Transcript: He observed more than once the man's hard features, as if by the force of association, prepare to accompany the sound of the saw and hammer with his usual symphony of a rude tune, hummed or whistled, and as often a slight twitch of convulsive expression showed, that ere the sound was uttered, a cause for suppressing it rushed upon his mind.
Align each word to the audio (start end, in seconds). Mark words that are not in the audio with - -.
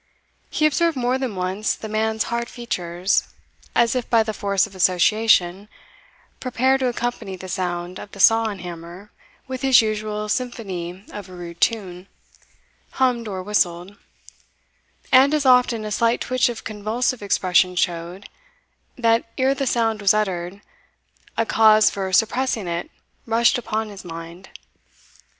He 0.49 0.65
observed 0.65 0.97
more 0.97 1.19
than 1.19 1.35
once 1.35 1.75
the 1.75 1.87
man's 1.87 2.23
hard 2.23 2.49
features, 2.49 3.25
as 3.75 3.93
if 3.95 4.09
by 4.09 4.23
the 4.23 4.33
force 4.33 4.65
of 4.65 4.73
association, 4.73 5.69
prepare 6.39 6.79
to 6.79 6.87
accompany 6.87 7.35
the 7.35 7.47
sound 7.47 7.99
of 7.99 8.09
the 8.09 8.19
saw 8.19 8.45
and 8.45 8.61
hammer 8.61 9.11
with 9.47 9.61
his 9.61 9.79
usual 9.79 10.27
symphony 10.27 11.05
of 11.13 11.29
a 11.29 11.33
rude 11.35 11.61
tune, 11.61 12.07
hummed 12.93 13.27
or 13.27 13.43
whistled, 13.43 13.95
and 15.11 15.35
as 15.35 15.45
often 15.45 15.85
a 15.85 15.91
slight 15.91 16.19
twitch 16.21 16.49
of 16.49 16.63
convulsive 16.63 17.21
expression 17.21 17.75
showed, 17.75 18.27
that 18.97 19.25
ere 19.37 19.53
the 19.53 19.67
sound 19.67 20.01
was 20.01 20.15
uttered, 20.15 20.61
a 21.37 21.45
cause 21.45 21.91
for 21.91 22.11
suppressing 22.11 22.67
it 22.67 22.89
rushed 23.27 23.59
upon 23.59 23.89
his 23.89 24.03
mind. 24.03 24.49